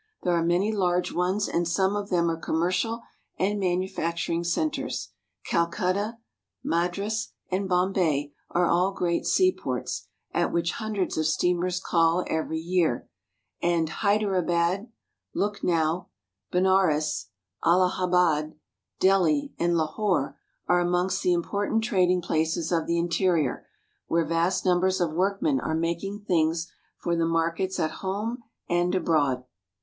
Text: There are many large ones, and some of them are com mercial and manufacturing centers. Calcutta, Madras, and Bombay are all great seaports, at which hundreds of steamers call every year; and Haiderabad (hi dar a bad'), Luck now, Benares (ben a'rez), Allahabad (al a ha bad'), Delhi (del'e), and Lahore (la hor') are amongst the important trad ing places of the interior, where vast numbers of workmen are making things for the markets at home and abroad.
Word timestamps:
There 0.23 0.33
are 0.35 0.41
many 0.43 0.71
large 0.71 1.11
ones, 1.13 1.47
and 1.47 1.67
some 1.67 1.95
of 1.95 2.09
them 2.09 2.27
are 2.31 2.39
com 2.39 2.55
mercial 2.55 3.01
and 3.37 3.59
manufacturing 3.59 4.43
centers. 4.43 5.09
Calcutta, 5.45 6.17
Madras, 6.63 7.33
and 7.51 7.69
Bombay 7.69 8.33
are 8.49 8.65
all 8.65 8.93
great 8.93 9.27
seaports, 9.27 10.07
at 10.33 10.51
which 10.51 10.71
hundreds 10.71 11.19
of 11.19 11.27
steamers 11.27 11.79
call 11.79 12.25
every 12.27 12.57
year; 12.57 13.07
and 13.61 13.89
Haiderabad 13.89 13.99
(hi 13.99 14.17
dar 14.17 14.35
a 14.37 14.41
bad'), 14.41 14.91
Luck 15.35 15.63
now, 15.63 16.07
Benares 16.49 16.49
(ben 16.49 16.65
a'rez), 16.65 17.27
Allahabad 17.63 17.63
(al 17.63 17.83
a 17.83 17.87
ha 17.89 18.07
bad'), 18.41 18.55
Delhi 18.99 19.53
(del'e), 19.55 19.55
and 19.63 19.77
Lahore 19.77 20.19
(la 20.19 20.25
hor') 20.25 20.37
are 20.67 20.79
amongst 20.79 21.21
the 21.21 21.31
important 21.31 21.83
trad 21.83 22.09
ing 22.09 22.23
places 22.23 22.71
of 22.71 22.87
the 22.87 22.97
interior, 22.97 23.67
where 24.07 24.25
vast 24.25 24.65
numbers 24.65 24.99
of 24.99 25.11
workmen 25.13 25.59
are 25.59 25.75
making 25.75 26.21
things 26.21 26.71
for 26.97 27.15
the 27.15 27.27
markets 27.27 27.79
at 27.79 27.91
home 28.01 28.39
and 28.67 28.95
abroad. 28.95 29.43